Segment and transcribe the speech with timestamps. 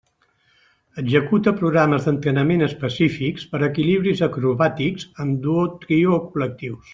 [1.01, 6.87] Executa programes d'entrenament específics per equilibris acrobàtics en duo, trio o col·lectius.